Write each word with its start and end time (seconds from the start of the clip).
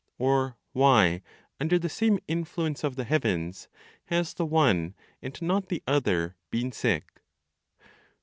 Or, 0.17 0.57
why, 0.73 1.21
under 1.59 1.77
the 1.77 1.87
same 1.87 2.17
influence 2.27 2.83
of 2.83 2.95
the 2.95 3.03
heavens, 3.03 3.69
has 4.05 4.33
the 4.33 4.47
one, 4.47 4.95
and 5.21 5.39
not 5.43 5.69
the 5.69 5.83
other, 5.85 6.37
been 6.49 6.71
sick? 6.71 7.21